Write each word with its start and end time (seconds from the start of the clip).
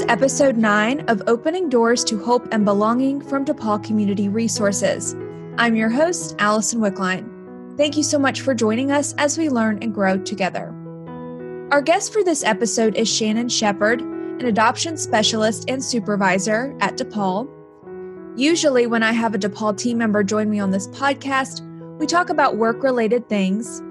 is 0.00 0.06
episode 0.08 0.56
9 0.56 1.00
of 1.08 1.22
Opening 1.26 1.68
Doors 1.68 2.02
to 2.04 2.18
Hope 2.18 2.48
and 2.52 2.64
Belonging 2.64 3.20
from 3.20 3.44
DePaul 3.44 3.84
Community 3.84 4.30
Resources. 4.30 5.14
I'm 5.58 5.76
your 5.76 5.90
host, 5.90 6.34
Allison 6.38 6.80
Wickline. 6.80 7.76
Thank 7.76 7.98
you 7.98 8.02
so 8.02 8.18
much 8.18 8.40
for 8.40 8.54
joining 8.54 8.90
us 8.90 9.14
as 9.18 9.36
we 9.36 9.50
learn 9.50 9.78
and 9.82 9.92
grow 9.92 10.16
together. 10.16 10.74
Our 11.70 11.82
guest 11.82 12.14
for 12.14 12.24
this 12.24 12.42
episode 12.44 12.96
is 12.96 13.14
Shannon 13.14 13.50
Shepard, 13.50 14.00
an 14.00 14.46
adoption 14.46 14.96
specialist 14.96 15.66
and 15.68 15.84
supervisor 15.84 16.74
at 16.80 16.96
DePaul. 16.96 17.50
Usually, 18.38 18.86
when 18.86 19.02
I 19.02 19.12
have 19.12 19.34
a 19.34 19.38
DePaul 19.38 19.76
team 19.76 19.98
member 19.98 20.22
join 20.22 20.48
me 20.48 20.60
on 20.60 20.70
this 20.70 20.88
podcast, 20.88 21.60
we 21.98 22.06
talk 22.06 22.30
about 22.30 22.56
work 22.56 22.82
related 22.82 23.28
things. 23.28 23.82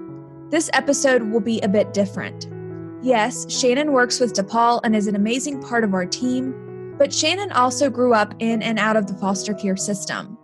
This 0.48 0.70
episode 0.72 1.22
will 1.30 1.40
be 1.40 1.60
a 1.60 1.68
bit 1.68 1.94
different. 1.94 2.48
Yes, 3.02 3.50
Shannon 3.50 3.92
works 3.92 4.20
with 4.20 4.34
DePaul 4.34 4.80
and 4.84 4.94
is 4.94 5.06
an 5.06 5.16
amazing 5.16 5.62
part 5.62 5.84
of 5.84 5.94
our 5.94 6.04
team, 6.04 6.94
but 6.98 7.12
Shannon 7.12 7.50
also 7.52 7.88
grew 7.88 8.12
up 8.12 8.34
in 8.40 8.62
and 8.62 8.78
out 8.78 8.96
of 8.96 9.06
the 9.06 9.14
foster 9.14 9.54
care 9.54 9.76
system. 9.76 10.36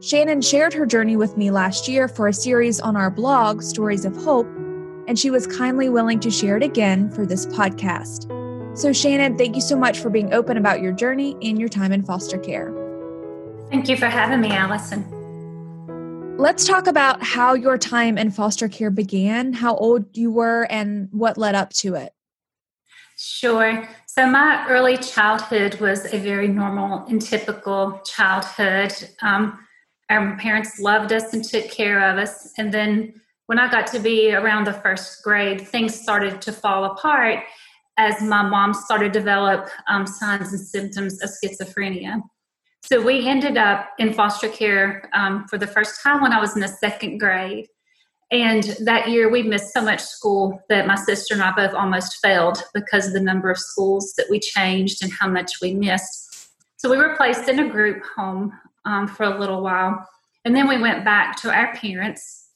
Shannon 0.00 0.42
shared 0.42 0.74
her 0.74 0.84
journey 0.84 1.16
with 1.16 1.36
me 1.36 1.50
last 1.50 1.88
year 1.88 2.06
for 2.06 2.28
a 2.28 2.32
series 2.32 2.78
on 2.78 2.94
our 2.94 3.10
blog, 3.10 3.62
Stories 3.62 4.04
of 4.04 4.14
Hope, 4.16 4.46
and 5.08 5.18
she 5.18 5.30
was 5.30 5.46
kindly 5.46 5.88
willing 5.88 6.20
to 6.20 6.30
share 6.30 6.58
it 6.58 6.62
again 6.62 7.10
for 7.10 7.24
this 7.24 7.46
podcast. 7.46 8.28
So, 8.78 8.92
Shannon, 8.92 9.38
thank 9.38 9.56
you 9.56 9.62
so 9.62 9.76
much 9.76 9.98
for 9.98 10.10
being 10.10 10.32
open 10.34 10.58
about 10.58 10.82
your 10.82 10.92
journey 10.92 11.36
and 11.42 11.58
your 11.58 11.70
time 11.70 11.92
in 11.92 12.04
foster 12.04 12.38
care. 12.38 12.72
Thank 13.70 13.88
you 13.88 13.96
for 13.96 14.06
having 14.06 14.40
me, 14.40 14.50
Allison. 14.52 15.17
Let's 16.38 16.64
talk 16.64 16.86
about 16.86 17.20
how 17.20 17.54
your 17.54 17.76
time 17.76 18.16
in 18.16 18.30
foster 18.30 18.68
care 18.68 18.92
began, 18.92 19.52
how 19.52 19.74
old 19.74 20.16
you 20.16 20.30
were, 20.30 20.68
and 20.70 21.08
what 21.10 21.36
led 21.36 21.56
up 21.56 21.72
to 21.74 21.96
it. 21.96 22.12
Sure. 23.16 23.88
So, 24.06 24.24
my 24.24 24.64
early 24.68 24.98
childhood 24.98 25.80
was 25.80 26.14
a 26.14 26.16
very 26.16 26.46
normal 26.46 27.04
and 27.08 27.20
typical 27.20 28.00
childhood. 28.04 28.94
Um, 29.20 29.58
our 30.10 30.36
parents 30.36 30.78
loved 30.78 31.12
us 31.12 31.34
and 31.34 31.42
took 31.42 31.68
care 31.72 32.08
of 32.08 32.18
us. 32.18 32.52
And 32.56 32.72
then, 32.72 33.20
when 33.46 33.58
I 33.58 33.68
got 33.68 33.88
to 33.88 33.98
be 33.98 34.32
around 34.32 34.68
the 34.68 34.74
first 34.74 35.24
grade, 35.24 35.66
things 35.66 36.00
started 36.00 36.40
to 36.42 36.52
fall 36.52 36.84
apart 36.84 37.40
as 37.96 38.22
my 38.22 38.42
mom 38.48 38.74
started 38.74 39.12
to 39.12 39.18
develop 39.18 39.70
um, 39.88 40.06
signs 40.06 40.52
and 40.52 40.60
symptoms 40.60 41.20
of 41.20 41.30
schizophrenia. 41.30 42.22
So 42.82 43.02
we 43.02 43.26
ended 43.26 43.56
up 43.56 43.88
in 43.98 44.12
foster 44.12 44.48
care 44.48 45.10
um, 45.12 45.46
for 45.48 45.58
the 45.58 45.66
first 45.66 46.02
time 46.02 46.22
when 46.22 46.32
I 46.32 46.40
was 46.40 46.54
in 46.54 46.62
the 46.62 46.68
second 46.68 47.18
grade. 47.18 47.66
And 48.30 48.62
that 48.84 49.08
year 49.08 49.30
we 49.30 49.42
missed 49.42 49.72
so 49.72 49.80
much 49.80 50.00
school 50.00 50.62
that 50.68 50.86
my 50.86 50.94
sister 50.94 51.34
and 51.34 51.42
I 51.42 51.52
both 51.54 51.74
almost 51.74 52.18
failed 52.22 52.62
because 52.74 53.06
of 53.06 53.12
the 53.14 53.20
number 53.20 53.50
of 53.50 53.58
schools 53.58 54.12
that 54.16 54.26
we 54.28 54.38
changed 54.38 55.02
and 55.02 55.12
how 55.12 55.28
much 55.28 55.52
we 55.62 55.74
missed. 55.74 56.50
So 56.76 56.90
we 56.90 56.98
were 56.98 57.16
placed 57.16 57.48
in 57.48 57.58
a 57.58 57.68
group 57.68 58.02
home 58.16 58.52
um, 58.84 59.08
for 59.08 59.24
a 59.24 59.38
little 59.38 59.62
while. 59.62 60.06
And 60.44 60.54
then 60.54 60.68
we 60.68 60.78
went 60.78 61.04
back 61.04 61.36
to 61.42 61.50
our 61.50 61.74
parents. 61.74 62.46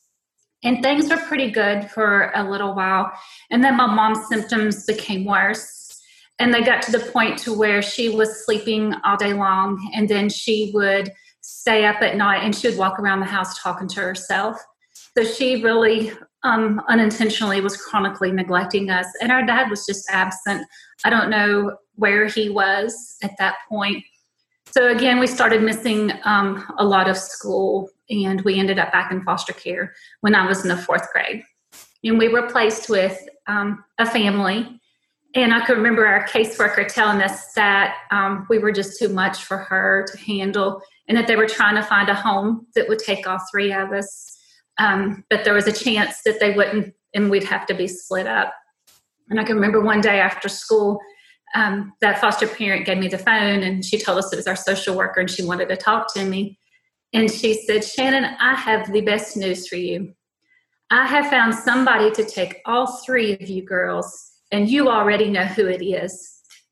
And 0.65 0.83
things 0.83 1.11
were 1.11 1.17
pretty 1.17 1.51
good 1.51 1.91
for 1.91 2.31
a 2.35 2.49
little 2.49 2.75
while. 2.75 3.11
And 3.51 3.65
then 3.65 3.77
my 3.77 3.87
mom's 3.87 4.29
symptoms 4.29 4.85
became 4.87 5.25
worse 5.25 5.82
and 6.43 6.53
they 6.53 6.61
got 6.61 6.83
to 6.83 6.91
the 6.91 6.99
point 6.99 7.39
to 7.39 7.57
where 7.57 7.81
she 7.81 8.09
was 8.09 8.45
sleeping 8.45 8.95
all 9.05 9.17
day 9.17 9.33
long 9.33 9.89
and 9.95 10.09
then 10.09 10.29
she 10.29 10.73
would 10.75 11.13
stay 11.41 11.85
up 11.85 12.03
at 12.03 12.17
night 12.17 12.43
and 12.43 12.53
she 12.53 12.69
would 12.69 12.77
walk 12.77 12.99
around 12.99 13.21
the 13.21 13.27
house 13.27 13.63
talking 13.63 13.87
to 13.87 14.01
herself. 14.01 14.61
So 15.17 15.23
she 15.23 15.63
really 15.63 16.11
um, 16.43 16.83
unintentionally 16.89 17.61
was 17.61 17.77
chronically 17.77 18.33
neglecting 18.33 18.91
us. 18.91 19.07
And 19.21 19.31
our 19.31 19.47
dad 19.47 19.71
was 19.71 19.87
just 19.87 20.11
absent. 20.11 20.67
I 21.05 21.11
don't 21.11 21.31
know 21.31 21.77
where 21.95 22.27
he 22.27 22.51
was 22.51 23.19
at 23.23 23.39
that 23.39 23.55
point. 23.69 24.03
So 24.73 24.89
again 24.89 25.21
we 25.21 25.29
started 25.29 25.63
missing 25.63 26.11
um, 26.25 26.67
a 26.77 26.85
lot 26.85 27.09
of 27.09 27.17
school 27.17 27.89
and 28.11 28.41
we 28.41 28.59
ended 28.59 28.81
up 28.81 28.91
back 28.91 29.13
in 29.13 29.23
foster 29.23 29.53
care 29.53 29.95
when 30.23 30.35
i 30.35 30.45
was 30.45 30.63
in 30.63 30.69
the 30.69 30.77
fourth 30.77 31.07
grade. 31.13 31.45
And 32.03 32.19
we 32.19 32.29
were 32.29 32.49
placed 32.51 32.91
with 32.91 33.17
um, 33.47 33.85
a 33.99 34.07
family 34.07 34.81
and 35.35 35.55
I 35.55 35.65
can 35.65 35.77
remember 35.77 36.07
our 36.07 36.27
caseworker 36.27 36.87
telling 36.87 37.23
us 37.23 37.53
that 37.55 37.97
um, 38.11 38.47
we 38.51 38.59
were 38.59 38.73
just 38.73 38.99
too 38.99 39.09
much 39.09 39.45
for 39.45 39.57
her 39.57 40.07
to 40.13 40.19
handle 40.19 40.83
and 41.09 41.17
that 41.17 41.27
they 41.27 41.37
were 41.37 41.47
trying 41.47 41.75
to 41.77 41.83
find 41.83 42.09
a 42.09 42.15
home 42.15 42.67
that 42.75 42.89
would 42.89 42.99
take 42.99 43.27
all 43.27 43.39
three 43.51 43.73
of 43.73 43.93
us. 43.93 44.39
Um, 44.79 45.25
but 45.31 45.45
there 45.45 45.55
was 45.55 45.67
a 45.67 45.73
chance 45.73 46.23
that 46.25 46.39
they 46.39 46.53
wouldn't 46.53 46.95
and 47.15 47.31
we'd 47.31 47.45
have 47.45 47.67
to 47.67 47.75
be 47.75 47.89
split 47.89 48.27
up. 48.27 48.53
And 49.31 49.41
I 49.41 49.45
can 49.45 49.57
remember 49.57 49.81
one 49.81 50.01
day 50.01 50.21
after 50.21 50.49
school, 50.49 50.99
um, 51.55 51.93
that 52.01 52.19
foster 52.21 52.47
parent 52.47 52.87
gave 52.87 52.99
me 52.99 53.09
the 53.09 53.19
phone 53.19 53.63
and 53.63 53.85
she 53.85 53.99
told 53.99 54.19
us 54.19 54.33
it 54.33 54.37
was 54.37 54.47
our 54.47 54.57
social 54.57 54.97
worker 54.97 55.21
and 55.21 55.31
she 55.31 55.45
wanted 55.45 55.69
to 55.69 55.77
talk 55.77 56.13
to 56.15 56.25
me. 56.25 56.59
And 57.15 57.31
she 57.31 57.55
said, 57.55 57.85
Shannon, 57.85 58.25
I 58.39 58.55
have 58.55 58.93
the 58.93 59.03
best 59.03 59.37
news 59.37 59.69
for 59.69 59.77
you. 59.77 60.15
I 60.91 61.07
have 61.07 61.29
found 61.29 61.55
somebody 61.55 62.11
to 62.13 62.25
take 62.25 62.61
all 62.67 62.87
three 62.87 63.35
of 63.35 63.49
you 63.49 63.63
girls 63.65 64.32
and 64.53 64.69
you 64.69 64.89
already 64.89 65.31
know 65.31 65.45
who 65.45 65.67
it 65.67 65.83
is. 65.83 66.29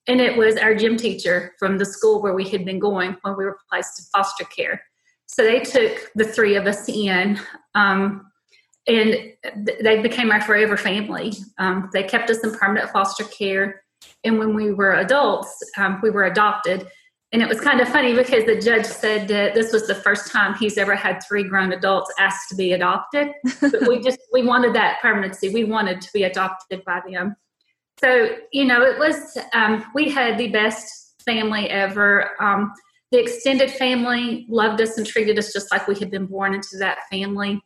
And 0.06 0.20
it 0.20 0.36
was 0.36 0.56
our 0.56 0.74
gym 0.74 0.96
teacher 0.96 1.54
from 1.58 1.78
the 1.78 1.84
school 1.84 2.22
where 2.22 2.34
we 2.34 2.48
had 2.48 2.64
been 2.64 2.78
going 2.78 3.16
when 3.22 3.36
we 3.36 3.44
were 3.44 3.58
placed 3.70 3.98
in 3.98 4.04
foster 4.12 4.44
care. 4.44 4.82
So 5.26 5.42
they 5.42 5.60
took 5.60 6.10
the 6.14 6.24
three 6.24 6.56
of 6.56 6.66
us 6.66 6.88
in, 6.88 7.38
um, 7.74 8.26
and 8.86 9.32
they 9.80 10.02
became 10.02 10.30
our 10.30 10.40
forever 10.40 10.76
family. 10.76 11.32
Um, 11.58 11.88
they 11.92 12.02
kept 12.02 12.30
us 12.30 12.42
in 12.42 12.52
permanent 12.52 12.90
foster 12.90 13.24
care. 13.24 13.82
And 14.24 14.38
when 14.38 14.54
we 14.54 14.72
were 14.72 14.94
adults, 14.94 15.62
um, 15.76 16.00
we 16.02 16.10
were 16.10 16.24
adopted. 16.24 16.88
And 17.32 17.40
it 17.40 17.48
was 17.48 17.60
kind 17.60 17.80
of 17.80 17.88
funny 17.88 18.12
because 18.12 18.44
the 18.44 18.60
judge 18.60 18.86
said 18.86 19.28
that 19.28 19.54
this 19.54 19.72
was 19.72 19.86
the 19.86 19.94
first 19.94 20.32
time 20.32 20.54
he's 20.54 20.76
ever 20.76 20.96
had 20.96 21.20
three 21.28 21.44
grown 21.44 21.72
adults 21.72 22.12
asked 22.18 22.48
to 22.48 22.56
be 22.56 22.72
adopted. 22.72 23.28
But 23.60 23.86
we 23.86 24.00
just 24.00 24.18
we 24.32 24.42
wanted 24.42 24.74
that 24.74 24.98
permanency. 25.00 25.50
We 25.50 25.62
wanted 25.62 26.00
to 26.00 26.08
be 26.12 26.24
adopted 26.24 26.84
by 26.84 27.00
them 27.08 27.36
so 28.02 28.36
you 28.52 28.64
know 28.64 28.82
it 28.82 28.98
was 28.98 29.36
um, 29.52 29.84
we 29.94 30.10
had 30.10 30.38
the 30.38 30.48
best 30.48 31.14
family 31.24 31.68
ever. 31.68 32.30
Um, 32.40 32.72
the 33.10 33.20
extended 33.20 33.70
family 33.72 34.46
loved 34.48 34.80
us 34.80 34.96
and 34.96 35.06
treated 35.06 35.38
us 35.38 35.52
just 35.52 35.70
like 35.72 35.88
we 35.88 35.98
had 35.98 36.10
been 36.10 36.26
born 36.26 36.54
into 36.54 36.76
that 36.78 36.98
family. 37.10 37.60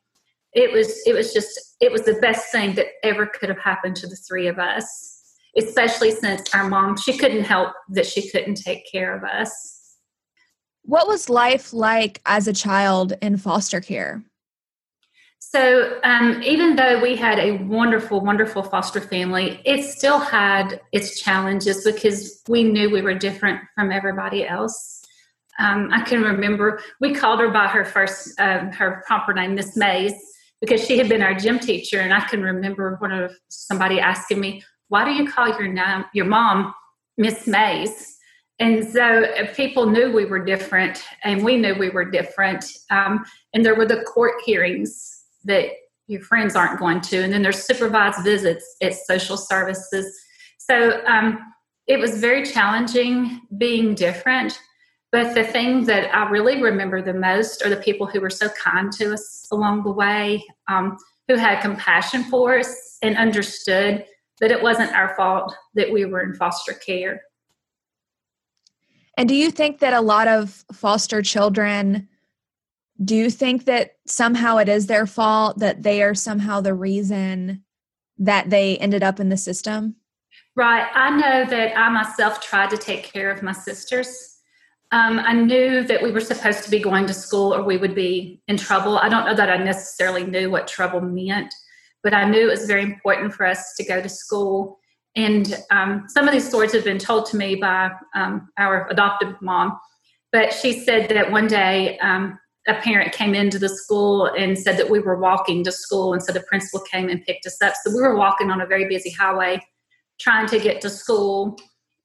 It 0.52 0.72
was 0.72 1.02
it 1.06 1.14
was 1.14 1.32
just 1.32 1.76
it 1.80 1.92
was 1.92 2.02
the 2.02 2.14
best 2.14 2.50
thing 2.50 2.74
that 2.76 2.86
ever 3.02 3.26
could 3.26 3.48
have 3.48 3.58
happened 3.58 3.96
to 3.96 4.06
the 4.06 4.16
three 4.16 4.46
of 4.46 4.58
us 4.58 5.14
especially 5.56 6.10
since 6.10 6.52
our 6.54 6.68
mom 6.68 6.96
she 6.96 7.16
couldn't 7.16 7.44
help 7.44 7.72
that 7.90 8.06
she 8.06 8.28
couldn't 8.30 8.56
take 8.56 8.90
care 8.90 9.16
of 9.16 9.22
us. 9.24 9.96
What 10.82 11.08
was 11.08 11.28
life 11.28 11.72
like 11.72 12.20
as 12.26 12.46
a 12.46 12.52
child 12.52 13.14
in 13.22 13.36
foster 13.36 13.80
care 13.80 14.22
so, 15.50 16.00
um, 16.02 16.42
even 16.42 16.74
though 16.74 17.00
we 17.00 17.16
had 17.16 17.38
a 17.38 17.52
wonderful, 17.58 18.20
wonderful 18.20 18.62
foster 18.62 19.00
family, 19.00 19.60
it 19.64 19.84
still 19.84 20.18
had 20.18 20.80
its 20.90 21.20
challenges 21.20 21.84
because 21.84 22.42
we 22.48 22.64
knew 22.64 22.90
we 22.90 23.02
were 23.02 23.14
different 23.14 23.60
from 23.74 23.92
everybody 23.92 24.46
else. 24.46 25.02
Um, 25.58 25.90
I 25.92 26.00
can 26.00 26.22
remember 26.22 26.80
we 26.98 27.14
called 27.14 27.40
her 27.40 27.50
by 27.50 27.68
her 27.68 27.84
first, 27.84 28.40
um, 28.40 28.72
her 28.72 29.04
proper 29.06 29.34
name, 29.34 29.54
Miss 29.54 29.76
Mays, 29.76 30.14
because 30.60 30.84
she 30.84 30.96
had 30.98 31.08
been 31.10 31.22
our 31.22 31.34
gym 31.34 31.58
teacher. 31.58 32.00
And 32.00 32.14
I 32.14 32.20
can 32.20 32.42
remember 32.42 32.96
one 32.98 33.12
of 33.12 33.36
somebody 33.48 34.00
asking 34.00 34.40
me, 34.40 34.64
"Why 34.88 35.04
do 35.04 35.12
you 35.12 35.30
call 35.30 35.48
your 35.48 36.04
your 36.14 36.26
mom 36.26 36.74
Miss 37.18 37.46
Mays?" 37.46 38.16
And 38.58 38.88
so 38.88 39.24
uh, 39.24 39.54
people 39.54 39.86
knew 39.86 40.10
we 40.10 40.24
were 40.24 40.44
different, 40.44 41.04
and 41.22 41.44
we 41.44 41.58
knew 41.58 41.74
we 41.74 41.90
were 41.90 42.10
different. 42.10 42.64
Um, 42.90 43.24
and 43.52 43.64
there 43.64 43.74
were 43.74 43.86
the 43.86 44.02
court 44.02 44.40
hearings 44.44 45.13
that 45.44 45.70
your 46.06 46.20
friends 46.20 46.54
aren't 46.54 46.78
going 46.78 47.00
to. 47.00 47.22
And 47.22 47.32
then 47.32 47.42
there's 47.42 47.64
supervised 47.64 48.22
visits 48.24 48.76
at 48.82 48.94
social 48.94 49.36
services. 49.36 50.14
So 50.58 51.04
um, 51.06 51.38
it 51.86 51.98
was 51.98 52.18
very 52.18 52.44
challenging 52.44 53.40
being 53.56 53.94
different. 53.94 54.58
But 55.12 55.34
the 55.34 55.44
thing 55.44 55.84
that 55.84 56.14
I 56.14 56.28
really 56.28 56.60
remember 56.60 57.00
the 57.00 57.14
most 57.14 57.64
are 57.64 57.70
the 57.70 57.76
people 57.76 58.06
who 58.06 58.20
were 58.20 58.30
so 58.30 58.48
kind 58.48 58.92
to 58.94 59.12
us 59.12 59.46
along 59.52 59.84
the 59.84 59.92
way, 59.92 60.44
um, 60.68 60.96
who 61.28 61.36
had 61.36 61.62
compassion 61.62 62.24
for 62.24 62.58
us 62.58 62.98
and 63.00 63.16
understood 63.16 64.04
that 64.40 64.50
it 64.50 64.62
wasn't 64.62 64.92
our 64.92 65.14
fault 65.14 65.54
that 65.74 65.92
we 65.92 66.04
were 66.04 66.22
in 66.22 66.34
foster 66.34 66.72
care. 66.72 67.22
And 69.16 69.28
do 69.28 69.34
you 69.36 69.50
think 69.50 69.78
that 69.78 69.92
a 69.92 70.00
lot 70.00 70.26
of 70.26 70.64
foster 70.72 71.22
children 71.22 72.08
do 73.02 73.16
you 73.16 73.30
think 73.30 73.64
that 73.64 73.96
somehow 74.06 74.58
it 74.58 74.68
is 74.68 74.86
their 74.86 75.06
fault 75.06 75.58
that 75.58 75.82
they 75.82 76.02
are 76.02 76.14
somehow 76.14 76.60
the 76.60 76.74
reason 76.74 77.64
that 78.18 78.50
they 78.50 78.78
ended 78.78 79.02
up 79.02 79.18
in 79.18 79.28
the 79.28 79.36
system? 79.36 79.96
Right. 80.56 80.86
I 80.94 81.10
know 81.10 81.44
that 81.50 81.76
i 81.76 81.88
myself 81.88 82.40
tried 82.40 82.70
to 82.70 82.76
take 82.76 83.02
care 83.02 83.30
of 83.30 83.42
my 83.42 83.52
sisters. 83.52 84.36
Um, 84.92 85.18
i 85.18 85.32
knew 85.32 85.82
that 85.82 86.02
we 86.02 86.12
were 86.12 86.20
supposed 86.20 86.62
to 86.64 86.70
be 86.70 86.78
going 86.78 87.06
to 87.06 87.14
school 87.14 87.52
or 87.52 87.62
we 87.62 87.76
would 87.76 87.94
be 87.94 88.40
in 88.46 88.56
trouble. 88.56 88.98
I 88.98 89.08
don't 89.08 89.26
know 89.26 89.34
that 89.34 89.50
i 89.50 89.56
necessarily 89.56 90.24
knew 90.24 90.50
what 90.50 90.68
trouble 90.68 91.00
meant 91.00 91.52
but 92.04 92.14
i 92.14 92.28
knew 92.28 92.48
it 92.48 92.50
was 92.50 92.66
very 92.66 92.82
important 92.82 93.34
for 93.34 93.46
us 93.46 93.74
to 93.76 93.84
go 93.84 94.00
to 94.00 94.08
school. 94.08 94.78
And 95.16 95.56
um, 95.70 96.06
some 96.08 96.26
of 96.28 96.34
these 96.34 96.46
stories 96.46 96.72
have 96.72 96.84
been 96.84 96.98
told 96.98 97.26
to 97.26 97.36
me 97.36 97.54
by 97.54 97.90
um, 98.14 98.48
our 98.58 98.88
adoptive 98.90 99.40
mom. 99.40 99.78
But 100.32 100.52
she 100.52 100.80
said 100.80 101.08
that 101.10 101.30
one 101.30 101.46
day 101.46 101.98
um, 101.98 102.38
a 102.66 102.74
parent 102.74 103.12
came 103.12 103.34
into 103.34 103.58
the 103.58 103.68
school 103.68 104.26
and 104.26 104.58
said 104.58 104.78
that 104.78 104.90
we 104.90 104.98
were 104.98 105.18
walking 105.18 105.62
to 105.64 105.72
school. 105.72 106.14
And 106.14 106.22
so 106.22 106.32
the 106.32 106.40
principal 106.40 106.80
came 106.80 107.08
and 107.08 107.22
picked 107.24 107.46
us 107.46 107.60
up. 107.60 107.74
So 107.84 107.94
we 107.94 108.00
were 108.00 108.16
walking 108.16 108.50
on 108.50 108.60
a 108.60 108.66
very 108.66 108.88
busy 108.88 109.10
highway 109.10 109.60
trying 110.18 110.46
to 110.48 110.58
get 110.58 110.80
to 110.80 110.90
school. 110.90 111.58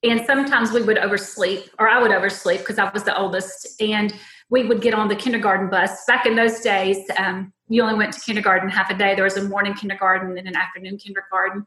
And 0.03 0.25
sometimes 0.25 0.71
we 0.71 0.81
would 0.81 0.97
oversleep, 0.97 1.69
or 1.79 1.87
I 1.87 2.01
would 2.01 2.11
oversleep 2.11 2.59
because 2.59 2.77
I 2.77 2.89
was 2.89 3.03
the 3.03 3.17
oldest. 3.17 3.81
And 3.81 4.13
we 4.49 4.65
would 4.65 4.81
get 4.81 4.93
on 4.93 5.07
the 5.07 5.15
kindergarten 5.15 5.69
bus. 5.69 6.03
Back 6.05 6.25
in 6.25 6.35
those 6.35 6.59
days, 6.59 6.97
um, 7.17 7.53
you 7.67 7.83
only 7.83 7.95
went 7.95 8.13
to 8.13 8.19
kindergarten 8.19 8.69
half 8.69 8.89
a 8.89 8.97
day. 8.97 9.15
There 9.15 9.23
was 9.23 9.37
a 9.37 9.43
morning 9.43 9.75
kindergarten 9.75 10.37
and 10.37 10.47
an 10.47 10.55
afternoon 10.55 10.97
kindergarten. 10.97 11.65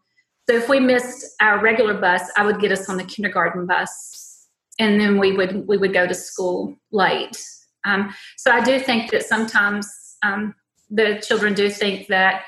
So 0.51 0.57
if 0.57 0.69
we 0.69 0.81
missed 0.81 1.37
our 1.41 1.61
regular 1.61 1.95
bus, 1.95 2.23
I 2.37 2.45
would 2.45 2.61
get 2.61 2.73
us 2.73 2.89
on 2.89 2.97
the 2.97 3.05
kindergarten 3.05 3.65
bus, 3.67 4.49
and 4.81 5.01
then 5.01 5.19
we 5.19 5.33
would 5.33 5.69
we 5.69 5.77
would 5.77 5.93
go 5.93 6.07
to 6.07 6.15
school 6.15 6.77
late. 6.91 7.41
Um, 7.85 8.15
so 8.37 8.51
I 8.51 8.63
do 8.63 8.79
think 8.79 9.11
that 9.11 9.25
sometimes 9.25 9.89
um, 10.23 10.55
the 10.91 11.23
children 11.27 11.55
do 11.55 11.71
think 11.71 12.09
that 12.09 12.45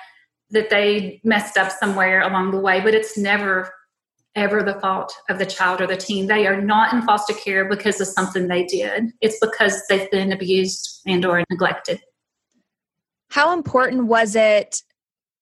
that 0.51 0.71
they 0.71 1.21
messed 1.25 1.57
up 1.57 1.73
somewhere 1.73 2.23
along 2.23 2.53
the 2.53 2.61
way, 2.61 2.81
but 2.81 2.95
it's 2.95 3.19
never 3.19 3.73
ever 4.37 4.63
the 4.63 4.75
fault 4.81 5.15
of 5.29 5.39
the 5.39 5.47
child 5.47 5.81
or 5.81 5.87
the 5.87 5.97
teen. 5.97 6.27
They 6.27 6.47
are 6.47 6.61
not 6.61 6.93
in 6.93 7.03
foster 7.03 7.35
care 7.35 7.65
because 7.65 8.01
of 8.01 8.09
something 8.09 8.49
they 8.49 8.65
did. 8.65 9.13
It's 9.21 9.39
because 9.41 9.83
they've 9.89 10.11
been 10.11 10.33
abused 10.33 11.03
and 11.07 11.25
or 11.25 11.45
neglected. 11.51 12.01
How 13.31 13.53
important 13.53 14.07
was 14.07 14.35
it 14.35 14.83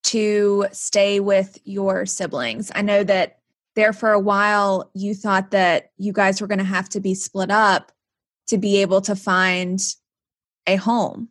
to 0.05 0.67
stay 0.73 1.21
with 1.21 1.59
your 1.65 2.07
siblings? 2.07 2.71
I 2.75 2.83
know 2.83 3.05
that 3.05 3.39
there 3.75 3.93
for 3.93 4.13
a 4.13 4.21
while 4.21 4.91
you 4.95 5.15
thought 5.15 5.51
that 5.53 5.91
you 5.97 6.13
guys 6.13 6.41
were 6.41 6.47
going 6.47 6.59
to 6.59 6.65
have 6.65 6.89
to 6.91 7.01
be 7.01 7.15
split 7.15 7.51
up 7.51 7.93
to 8.49 8.59
be 8.59 8.83
able 8.83 9.01
to 9.03 9.17
find 9.17 9.81
a 10.67 10.77
home. 10.77 11.29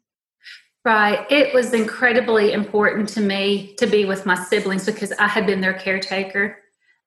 Right. 0.84 1.30
It 1.31 1.54
was 1.54 1.74
incredibly 1.74 2.54
important 2.54 3.08
to 3.10 3.22
me 3.22 3.75
to 3.78 3.86
be 3.86 4.06
with 4.06 4.25
my 4.25 4.36
siblings 4.36 4.86
because 4.86 5.12
I 5.13 5.28
had 5.28 5.46
been 5.46 5.62
their 5.62 5.74
caretaker. 5.74 6.58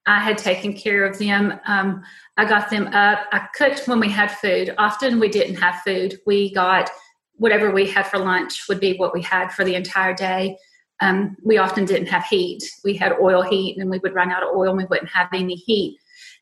I 0.07 0.19
had 0.19 0.37
taken 0.37 0.73
care 0.73 1.03
of 1.03 1.17
them. 1.17 1.59
Um, 1.65 2.03
I 2.37 2.45
got 2.45 2.69
them 2.69 2.87
up. 2.87 3.19
I 3.31 3.47
cooked 3.55 3.87
when 3.87 3.99
we 3.99 4.09
had 4.09 4.31
food. 4.31 4.73
Often 4.77 5.19
we 5.19 5.27
didn't 5.27 5.55
have 5.55 5.81
food. 5.81 6.15
We 6.25 6.53
got 6.53 6.89
whatever 7.33 7.71
we 7.71 7.89
had 7.89 8.07
for 8.07 8.19
lunch 8.19 8.63
would 8.69 8.79
be 8.79 8.95
what 8.95 9.13
we 9.13 9.21
had 9.21 9.51
for 9.51 9.65
the 9.65 9.75
entire 9.75 10.13
day. 10.13 10.57
Um, 11.01 11.35
we 11.43 11.57
often 11.57 11.83
didn't 11.83 12.07
have 12.07 12.23
heat. 12.25 12.63
We 12.85 12.95
had 12.95 13.13
oil 13.21 13.41
heat 13.41 13.77
and 13.77 13.89
we 13.89 13.99
would 13.99 14.15
run 14.15 14.31
out 14.31 14.43
of 14.43 14.55
oil 14.55 14.69
and 14.69 14.77
we 14.77 14.85
wouldn't 14.85 15.11
have 15.11 15.27
any 15.33 15.55
heat. 15.55 15.97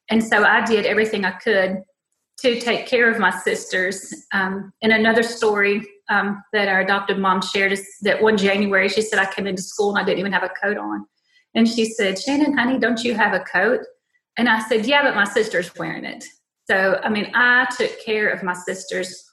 And 0.09 0.24
so 0.24 0.44
I 0.44 0.63
did 0.63 0.86
everything 0.86 1.25
I 1.25 1.31
could 1.31 1.81
to 2.39 2.59
take 2.59 2.88
care 2.88 3.09
of 3.09 3.19
my 3.19 3.30
sisters. 3.30 4.13
Um, 4.33 4.74
and 4.81 4.91
another 4.91 5.24
story 5.24 5.88
um, 6.09 6.44
that 6.51 6.68
our 6.68 6.81
adopted 6.81 7.18
mom 7.18 7.41
shared 7.41 7.71
is 7.71 7.88
that 8.01 8.21
one 8.21 8.38
January 8.38 8.89
she 8.89 9.01
said 9.01 9.19
I 9.19 9.31
came 9.31 9.47
into 9.47 9.62
school 9.62 9.95
and 9.95 10.00
I 10.00 10.03
didn't 10.03 10.19
even 10.19 10.33
have 10.33 10.44
a 10.44 10.50
coat 10.50 10.77
on. 10.77 11.06
And 11.56 11.68
she 11.68 11.85
said, 11.85 12.19
Shannon, 12.19 12.57
honey, 12.57 12.80
don't 12.80 13.03
you 13.03 13.13
have 13.13 13.33
a 13.33 13.39
coat? 13.39 13.81
And 14.38 14.50
I 14.50 14.59
said, 14.68 14.85
Yeah, 14.85 15.03
but 15.03 15.15
my 15.15 15.25
sister's 15.25 15.74
wearing 15.75 16.06
it. 16.06 16.25
So, 16.69 17.00
I 17.03 17.09
mean, 17.09 17.31
I 17.35 17.68
took 17.77 18.03
care 18.03 18.30
of 18.30 18.44
my 18.44 18.53
sisters. 18.53 19.24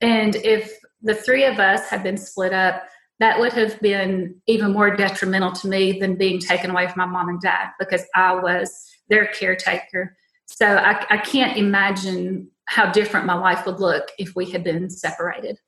And 0.00 0.36
if 0.36 0.72
the 1.02 1.14
three 1.14 1.44
of 1.44 1.58
us 1.58 1.88
had 1.88 2.02
been 2.02 2.16
split 2.16 2.52
up, 2.52 2.84
that 3.20 3.38
would 3.38 3.52
have 3.52 3.80
been 3.80 4.40
even 4.46 4.72
more 4.72 4.94
detrimental 4.94 5.52
to 5.52 5.68
me 5.68 5.98
than 5.98 6.14
being 6.14 6.38
taken 6.38 6.70
away 6.70 6.86
from 6.86 6.98
my 6.98 7.06
mom 7.06 7.28
and 7.28 7.40
dad 7.40 7.70
because 7.78 8.04
I 8.14 8.34
was 8.34 8.72
their 9.08 9.26
caretaker. 9.26 10.16
So 10.48 10.66
I, 10.66 11.04
I 11.10 11.18
can't 11.18 11.56
imagine 11.56 12.50
how 12.64 12.90
different 12.90 13.26
my 13.26 13.34
life 13.34 13.64
would 13.66 13.80
look 13.80 14.08
if 14.18 14.34
we 14.34 14.50
had 14.50 14.64
been 14.64 14.90
separated. 14.90 15.58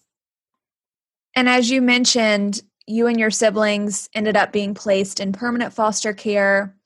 And 1.36 1.48
as 1.48 1.70
you 1.70 1.80
mentioned, 1.80 2.62
you 2.86 3.06
and 3.06 3.18
your 3.18 3.30
siblings 3.30 4.08
ended 4.14 4.36
up 4.36 4.52
being 4.52 4.74
placed 4.74 5.20
in 5.20 5.32
permanent 5.32 5.72
foster 5.72 6.12
care 6.12 6.76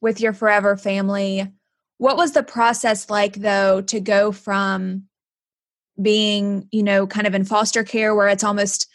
with 0.00 0.20
your 0.20 0.32
forever 0.32 0.76
family. 0.76 1.46
What 1.98 2.16
was 2.16 2.32
the 2.32 2.42
process 2.42 3.10
like, 3.10 3.34
though, 3.34 3.82
to 3.82 4.00
go 4.00 4.32
from 4.32 5.04
being, 6.00 6.68
you 6.72 6.82
know, 6.82 7.06
kind 7.06 7.26
of 7.26 7.34
in 7.34 7.44
foster 7.44 7.84
care 7.84 8.14
where 8.14 8.28
it's 8.28 8.44
almost 8.44 8.88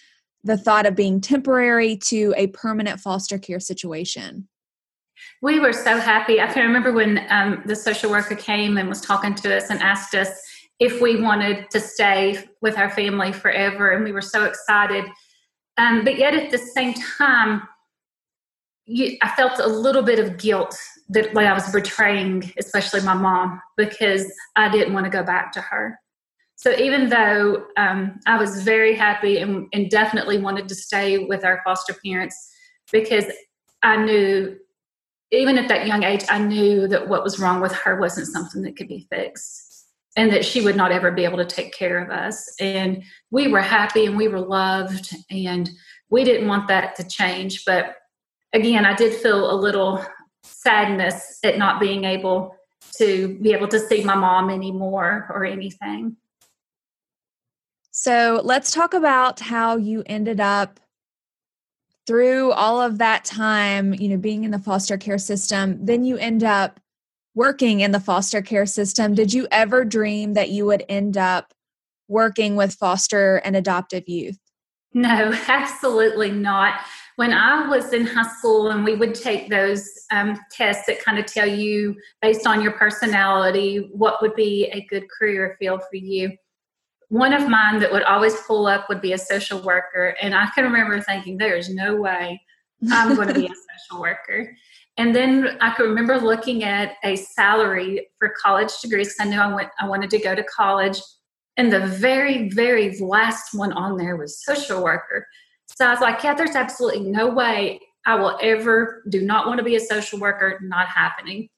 the 0.44 0.58
thought 0.58 0.86
of 0.86 0.96
being 0.96 1.22
temporary 1.22 1.98
to 1.98 2.34
a 2.36 2.48
permanent 2.48 3.00
foster 3.00 3.38
care 3.38 3.60
situation? 3.60 4.48
We 5.42 5.60
were 5.60 5.74
so 5.74 6.00
happy. 6.00 6.42
I 6.42 6.48
can 6.48 6.66
remember 6.66 6.92
when 6.92 7.26
um, 7.30 7.64
the 7.66 7.76
social 7.76 8.10
worker 8.10 8.36
came 8.36 8.78
and 8.78 8.90
was 8.90 9.02
talking 9.02 9.36
to 9.36 9.58
us 9.58 9.70
and 9.70 9.82
asked 9.82 10.16
us 10.16 10.30
if 10.80 11.02
we 11.02 11.22
wanted 11.22 11.70
to 11.72 11.80
stay 11.80 12.44
with 12.62 12.78
our 12.78 12.90
family 12.90 13.32
forever, 13.32 13.92
and 13.92 14.04
we 14.04 14.12
were 14.12 14.22
so 14.22 14.46
excited. 14.46 15.06
Um, 15.78 16.04
but 16.04 16.18
yet 16.18 16.34
at 16.34 16.52
the 16.52 16.58
same 16.58 16.94
time, 16.94 17.64
you, 18.86 19.18
I 19.22 19.30
felt 19.36 19.60
a 19.60 19.68
little 19.68 20.04
bit 20.04 20.20
of 20.20 20.38
guilt 20.38 20.78
that 21.10 21.34
like 21.34 21.48
I 21.48 21.54
was 21.54 21.72
betraying, 21.72 22.52
especially 22.58 23.02
my 23.02 23.14
mom, 23.14 23.62
because 23.76 24.32
I 24.56 24.70
didn't 24.70 24.94
want 24.94 25.06
to 25.06 25.10
go 25.10 25.24
back 25.24 25.52
to 25.54 25.62
her. 25.62 26.00
So 26.56 26.72
even 26.72 27.10
though 27.10 27.66
um, 27.78 28.20
I 28.26 28.38
was 28.38 28.64
very 28.64 28.96
happy 28.96 29.38
and, 29.38 29.68
and 29.74 29.90
definitely 29.90 30.40
wanted 30.40 30.68
to 30.70 30.76
stay 30.76 31.20
with 31.20 31.46
our 31.46 31.62
foster 31.64 31.96
parents, 32.04 32.36
because 32.92 33.26
I 33.84 33.98
knew 33.98 34.58
even 35.32 35.58
at 35.58 35.68
that 35.68 35.88
young 35.88 36.04
age, 36.04 36.24
I 36.30 36.40
knew 36.40 36.88
that 36.88 37.08
what 37.08 37.24
was 37.24 37.40
wrong 37.40 37.62
with 37.62 37.74
her 37.74 38.00
wasn't 38.00 38.28
something 38.28 38.62
that 38.62 38.78
could 38.78 38.88
be 38.88 39.08
fixed 39.12 39.88
and 40.16 40.32
that 40.32 40.46
she 40.46 40.62
would 40.62 40.76
not 40.76 40.92
ever 40.92 41.12
be 41.12 41.26
able 41.26 41.38
to 41.38 41.46
take 41.46 41.74
care 41.74 42.04
of 42.04 42.10
us. 42.10 42.56
And 42.60 43.04
we 43.30 43.48
were 43.48 43.62
happy 43.62 44.06
and 44.06 44.18
we 44.18 44.28
were 44.28 44.40
loved, 44.40 45.14
and 45.30 45.70
we 46.10 46.24
didn't 46.24 46.48
want 46.48 46.68
that 46.70 46.96
to 46.96 47.08
change. 47.08 47.66
But 47.66 47.96
again, 48.54 48.86
I 48.86 48.96
did 48.96 49.14
feel 49.14 49.52
a 49.52 49.54
little 49.54 50.04
sadness 50.44 51.40
at 51.44 51.58
not 51.58 51.80
being 51.80 52.06
able 52.06 52.56
to 52.96 53.38
be 53.40 53.54
able 53.54 53.68
to 53.68 53.80
see 53.80 54.04
my 54.04 54.16
mom 54.16 54.50
anymore 54.50 55.28
or 55.30 55.46
anything. 55.46 56.16
So 57.92 58.42
let's 58.44 58.72
talk 58.72 58.94
about 58.94 59.40
how 59.40 59.78
you 59.78 60.04
ended 60.06 60.40
up 60.40 60.80
through 62.08 62.54
all 62.54 62.82
of 62.82 62.98
that 63.00 63.26
time, 63.26 63.94
you 63.94 64.08
know, 64.08 64.18
being 64.18 64.46
in 64.46 64.52
the 64.52 64.60
foster 64.60 64.98
care 64.98 65.18
system, 65.18 65.86
then 65.86 66.06
you 66.06 66.18
end 66.18 66.44
up 66.44 66.80
working 67.36 67.82
in 67.82 67.92
the 67.92 68.00
foster 68.00 68.42
care 68.42 68.66
system. 68.66 69.14
Did 69.14 69.34
you 69.34 69.48
ever 69.52 69.84
dream 69.84 70.34
that 70.34 70.50
you 70.50 70.66
would 70.66 70.84
end 70.88 71.18
up 71.18 71.54
working 72.08 72.56
with 72.56 72.74
foster 72.74 73.38
and 73.38 73.56
adoptive 73.56 74.08
youth? 74.08 74.40
No, 74.94 75.32
absolutely 75.48 76.32
not. 76.32 76.80
When 77.18 77.34
I 77.34 77.68
was 77.68 77.92
in 77.92 78.08
high 78.08 78.28
school 78.38 78.72
and 78.72 78.86
we 78.86 78.96
would 78.96 79.14
take 79.14 79.50
those 79.50 79.88
um, 80.12 80.40
tests 80.52 80.86
that 80.88 81.04
kind 81.04 81.20
of 81.20 81.26
tell 81.26 81.48
you, 81.48 81.96
based 82.22 82.48
on 82.48 82.62
your 82.62 82.72
personality, 82.72 83.90
what 83.92 84.22
would 84.22 84.36
be 84.36 84.66
a 84.72 84.86
good 84.90 85.06
career 85.10 85.58
field 85.60 85.82
for 85.82 85.98
you 85.98 86.32
one 87.10 87.34
of 87.34 87.48
mine 87.48 87.80
that 87.80 87.92
would 87.92 88.04
always 88.04 88.36
pull 88.42 88.68
up 88.68 88.90
would 88.90 89.02
be 89.02 89.14
a 89.14 89.18
social 89.18 89.62
worker. 89.62 90.16
And 90.22 90.36
I 90.36 90.48
can 90.54 90.66
remember 90.66 91.00
thinking, 91.02 91.38
there's 91.38 91.74
no 91.74 91.96
way 91.96 92.42
I'm 92.92 93.16
going 93.16 93.30
to 93.30 93.34
be 93.34 93.46
a 93.46 93.50
social 93.90 94.02
worker. 94.02 94.56
And 94.98 95.16
then 95.16 95.58
I 95.62 95.72
can 95.72 95.86
remember 95.86 96.20
looking 96.20 96.64
at 96.64 96.96
a 97.04 97.16
salary 97.16 98.08
for 98.20 98.34
college 98.42 98.72
degrees 98.82 99.10
because 99.10 99.28
I 99.28 99.30
knew 99.30 99.40
I 99.40 99.54
went 99.54 99.70
I 99.80 99.88
wanted 99.88 100.10
to 100.12 100.20
go 100.20 100.36
to 100.36 100.44
college. 100.44 101.00
And 101.56 101.72
the 101.72 101.88
very, 101.88 102.50
very 102.50 102.98
last 103.00 103.54
one 103.54 103.74
on 103.74 103.98
there 103.98 104.16
was 104.16 104.44
social 104.44 104.84
worker. 104.84 105.26
So 105.66 105.86
I 105.86 105.92
was 105.92 106.02
like, 106.02 106.24
yeah, 106.24 106.34
there's 106.34 106.56
absolutely 106.56 107.02
no 107.02 107.30
way 107.30 107.80
I 108.06 108.16
will 108.16 108.38
ever 108.42 109.04
do 109.10 109.22
not 109.22 109.48
want 109.48 109.58
to 109.60 109.64
be 109.64 109.76
a 109.76 109.80
social 109.80 110.20
worker, 110.20 110.60
not 110.62 110.88
happening. 110.88 111.50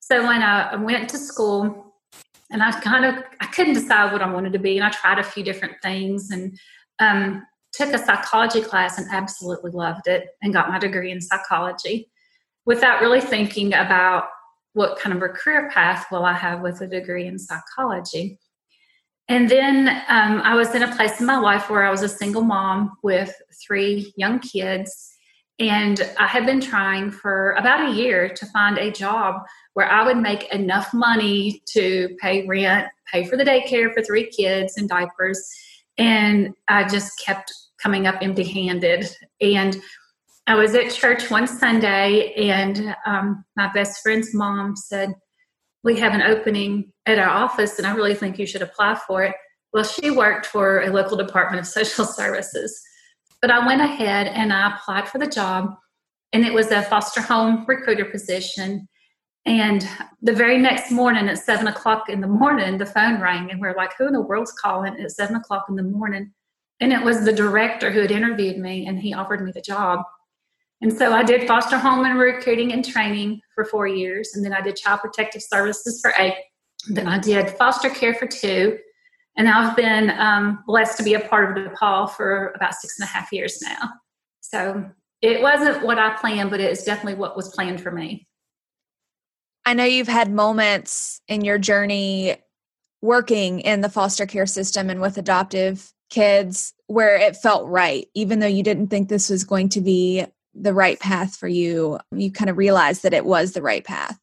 So 0.00 0.26
when 0.26 0.42
I 0.42 0.76
went 0.76 1.08
to 1.10 1.18
school, 1.18 1.87
and 2.50 2.62
I 2.62 2.72
kind 2.80 3.04
of 3.04 3.24
I 3.40 3.46
couldn't 3.46 3.74
decide 3.74 4.12
what 4.12 4.22
I 4.22 4.30
wanted 4.32 4.52
to 4.54 4.58
be, 4.58 4.76
and 4.76 4.86
I 4.86 4.90
tried 4.90 5.18
a 5.18 5.24
few 5.24 5.42
different 5.44 5.74
things 5.82 6.30
and 6.30 6.58
um, 6.98 7.46
took 7.72 7.92
a 7.92 7.98
psychology 7.98 8.60
class 8.60 8.98
and 8.98 9.06
absolutely 9.10 9.70
loved 9.70 10.06
it 10.06 10.28
and 10.42 10.52
got 10.52 10.68
my 10.68 10.78
degree 10.78 11.10
in 11.10 11.20
psychology 11.20 12.10
without 12.64 13.00
really 13.00 13.20
thinking 13.20 13.74
about 13.74 14.24
what 14.72 14.98
kind 14.98 15.16
of 15.16 15.22
a 15.22 15.28
career 15.28 15.70
path 15.70 16.06
will 16.10 16.24
I 16.24 16.34
have 16.34 16.60
with 16.60 16.80
a 16.80 16.86
degree 16.86 17.26
in 17.26 17.38
psychology. 17.38 18.38
And 19.28 19.48
then 19.48 19.88
um, 20.08 20.40
I 20.42 20.54
was 20.54 20.74
in 20.74 20.82
a 20.82 20.94
place 20.94 21.20
in 21.20 21.26
my 21.26 21.38
life 21.38 21.68
where 21.68 21.84
I 21.84 21.90
was 21.90 22.02
a 22.02 22.08
single 22.08 22.42
mom 22.42 22.96
with 23.02 23.34
three 23.66 24.12
young 24.16 24.38
kids 24.38 25.17
and 25.58 26.08
I 26.18 26.26
had 26.26 26.46
been 26.46 26.60
trying 26.60 27.10
for 27.10 27.52
about 27.52 27.88
a 27.88 27.92
year 27.92 28.28
to 28.28 28.46
find 28.46 28.78
a 28.78 28.92
job 28.92 29.42
where 29.74 29.90
I 29.90 30.04
would 30.04 30.18
make 30.18 30.52
enough 30.52 30.94
money 30.94 31.62
to 31.72 32.16
pay 32.20 32.46
rent, 32.46 32.88
pay 33.12 33.24
for 33.26 33.36
the 33.36 33.44
daycare 33.44 33.92
for 33.92 34.02
three 34.02 34.30
kids 34.30 34.76
and 34.76 34.88
diapers. 34.88 35.44
And 35.96 36.54
I 36.68 36.86
just 36.86 37.20
kept 37.24 37.52
coming 37.82 38.06
up 38.06 38.16
empty 38.22 38.44
handed. 38.44 39.08
And 39.40 39.80
I 40.46 40.54
was 40.54 40.74
at 40.74 40.90
church 40.92 41.30
one 41.30 41.46
Sunday, 41.46 42.32
and 42.34 42.94
um, 43.04 43.44
my 43.56 43.70
best 43.72 44.00
friend's 44.02 44.32
mom 44.32 44.76
said, 44.76 45.12
We 45.84 45.98
have 45.98 46.14
an 46.14 46.22
opening 46.22 46.90
at 47.04 47.18
our 47.18 47.28
office, 47.28 47.78
and 47.78 47.86
I 47.86 47.94
really 47.94 48.14
think 48.14 48.38
you 48.38 48.46
should 48.46 48.62
apply 48.62 48.98
for 49.06 49.24
it. 49.24 49.34
Well, 49.74 49.84
she 49.84 50.10
worked 50.10 50.46
for 50.46 50.80
a 50.80 50.90
local 50.90 51.18
department 51.18 51.60
of 51.60 51.66
social 51.66 52.04
services. 52.06 52.80
But 53.40 53.50
I 53.50 53.64
went 53.66 53.80
ahead 53.80 54.28
and 54.28 54.52
I 54.52 54.74
applied 54.74 55.08
for 55.08 55.18
the 55.18 55.26
job, 55.26 55.74
and 56.32 56.44
it 56.44 56.52
was 56.52 56.70
a 56.70 56.82
foster 56.82 57.20
home 57.20 57.64
recruiter 57.66 58.04
position. 58.04 58.88
And 59.46 59.88
the 60.20 60.32
very 60.32 60.58
next 60.58 60.90
morning 60.90 61.28
at 61.28 61.38
seven 61.38 61.68
o'clock 61.68 62.08
in 62.08 62.20
the 62.20 62.26
morning, 62.26 62.78
the 62.78 62.86
phone 62.86 63.20
rang, 63.20 63.50
and 63.50 63.60
we 63.60 63.68
are 63.68 63.76
like, 63.76 63.92
Who 63.96 64.06
in 64.06 64.12
the 64.12 64.20
world's 64.20 64.52
calling 64.52 65.00
at 65.00 65.10
seven 65.12 65.36
o'clock 65.36 65.66
in 65.68 65.76
the 65.76 65.82
morning? 65.82 66.32
And 66.80 66.92
it 66.92 67.02
was 67.02 67.24
the 67.24 67.32
director 67.32 67.90
who 67.90 68.00
had 68.00 68.10
interviewed 68.10 68.58
me, 68.58 68.86
and 68.86 68.98
he 68.98 69.14
offered 69.14 69.44
me 69.44 69.52
the 69.52 69.60
job. 69.60 70.00
And 70.80 70.92
so 70.92 71.12
I 71.12 71.24
did 71.24 71.48
foster 71.48 71.76
home 71.76 72.04
and 72.04 72.18
recruiting 72.18 72.72
and 72.72 72.84
training 72.84 73.40
for 73.54 73.64
four 73.64 73.88
years. 73.88 74.30
And 74.34 74.44
then 74.44 74.52
I 74.52 74.60
did 74.60 74.76
child 74.76 75.00
protective 75.00 75.42
services 75.42 76.00
for 76.00 76.12
eight. 76.18 76.36
Then 76.88 77.08
I 77.08 77.18
did 77.18 77.50
foster 77.50 77.90
care 77.90 78.14
for 78.14 78.26
two. 78.26 78.78
And 79.38 79.48
I've 79.48 79.76
been 79.76 80.10
um, 80.10 80.62
blessed 80.66 80.98
to 80.98 81.04
be 81.04 81.14
a 81.14 81.20
part 81.20 81.56
of 81.56 81.64
DePaul 81.64 82.10
for 82.10 82.52
about 82.56 82.74
six 82.74 82.98
and 82.98 83.08
a 83.08 83.10
half 83.10 83.32
years 83.32 83.62
now. 83.62 83.88
So 84.40 84.84
it 85.22 85.40
wasn't 85.40 85.84
what 85.84 85.98
I 85.98 86.14
planned, 86.16 86.50
but 86.50 86.60
it 86.60 86.70
is 86.70 86.82
definitely 86.82 87.14
what 87.14 87.36
was 87.36 87.48
planned 87.54 87.80
for 87.80 87.90
me. 87.90 88.26
I 89.64 89.74
know 89.74 89.84
you've 89.84 90.08
had 90.08 90.30
moments 90.30 91.20
in 91.28 91.42
your 91.44 91.58
journey 91.58 92.36
working 93.00 93.60
in 93.60 93.80
the 93.80 93.88
foster 93.88 94.26
care 94.26 94.46
system 94.46 94.90
and 94.90 95.00
with 95.00 95.16
adoptive 95.16 95.92
kids 96.10 96.74
where 96.88 97.16
it 97.16 97.36
felt 97.36 97.68
right, 97.68 98.08
even 98.14 98.40
though 98.40 98.46
you 98.46 98.62
didn't 98.62 98.88
think 98.88 99.08
this 99.08 99.30
was 99.30 99.44
going 99.44 99.68
to 99.70 99.80
be 99.80 100.26
the 100.60 100.74
right 100.74 100.98
path 100.98 101.36
for 101.36 101.48
you 101.48 101.98
you 102.12 102.30
kind 102.30 102.50
of 102.50 102.58
realized 102.58 103.02
that 103.02 103.14
it 103.14 103.24
was 103.24 103.52
the 103.52 103.62
right 103.62 103.84
path 103.84 104.18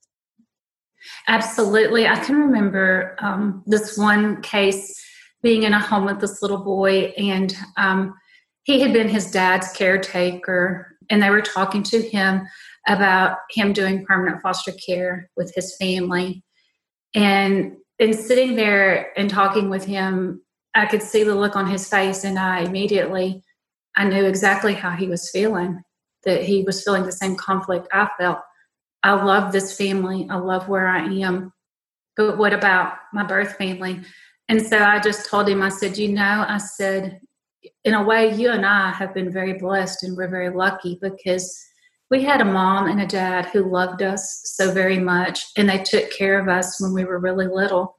absolutely 1.27 2.07
i 2.07 2.15
can 2.24 2.35
remember 2.35 3.15
um, 3.19 3.63
this 3.65 3.97
one 3.97 4.41
case 4.41 5.01
being 5.41 5.63
in 5.63 5.74
a 5.74 5.79
home 5.79 6.05
with 6.05 6.19
this 6.19 6.41
little 6.41 6.63
boy 6.63 7.13
and 7.17 7.55
um, 7.77 8.13
he 8.63 8.79
had 8.79 8.93
been 8.93 9.09
his 9.09 9.29
dad's 9.31 9.71
caretaker 9.74 10.97
and 11.09 11.21
they 11.21 11.29
were 11.29 11.41
talking 11.41 11.83
to 11.83 12.01
him 12.01 12.47
about 12.88 13.38
him 13.51 13.74
doing 13.74 14.05
permanent 14.05 14.41
foster 14.41 14.71
care 14.85 15.29
with 15.35 15.53
his 15.55 15.75
family 15.77 16.43
and 17.13 17.74
in 18.00 18.13
sitting 18.13 18.55
there 18.55 19.17
and 19.17 19.29
talking 19.29 19.69
with 19.69 19.85
him 19.85 20.41
i 20.74 20.85
could 20.85 21.01
see 21.01 21.24
the 21.24 21.35
look 21.35 21.55
on 21.55 21.69
his 21.69 21.88
face 21.88 22.24
and 22.24 22.39
i 22.39 22.59
immediately 22.59 23.41
i 23.95 24.03
knew 24.03 24.25
exactly 24.25 24.74
how 24.74 24.91
he 24.91 25.07
was 25.07 25.29
feeling 25.29 25.81
that 26.25 26.43
he 26.43 26.63
was 26.63 26.83
feeling 26.83 27.03
the 27.03 27.12
same 27.12 27.35
conflict 27.35 27.88
I 27.93 28.09
felt. 28.19 28.39
I 29.05 29.13
love 29.13 29.51
this 29.51 29.77
family. 29.77 30.25
I 30.31 30.38
love 30.38 30.67
where 30.67 30.88
I 30.88 31.05
am. 31.19 31.53
But 32.17 32.39
what 32.39 32.53
about 32.53 32.93
my 33.13 33.24
birth 33.24 33.55
family? 33.55 34.01
And 34.50 34.59
so 34.59 34.79
I 34.79 35.00
just 35.00 35.29
told 35.29 35.47
him, 35.47 35.62
I 35.62 35.69
said, 35.69 35.95
you 35.95 36.12
know, 36.12 36.43
I 36.47 36.57
said, 36.57 37.21
in 37.83 37.93
a 37.93 38.03
way, 38.03 38.33
you 38.33 38.50
and 38.50 38.65
I 38.65 38.91
have 38.93 39.13
been 39.13 39.31
very 39.31 39.53
blessed 39.53 40.01
and 40.01 40.17
we're 40.17 40.27
very 40.27 40.50
lucky 40.50 40.97
because 41.00 41.55
we 42.09 42.24
had 42.24 42.41
a 42.41 42.45
mom 42.45 42.88
and 42.88 43.00
a 43.00 43.05
dad 43.05 43.45
who 43.45 43.71
loved 43.71 44.01
us 44.01 44.41
so 44.45 44.71
very 44.71 44.97
much 44.97 45.45
and 45.55 45.69
they 45.69 45.83
took 45.83 46.09
care 46.09 46.39
of 46.39 46.47
us 46.47 46.81
when 46.81 46.91
we 46.91 47.05
were 47.05 47.19
really 47.19 47.47
little. 47.47 47.97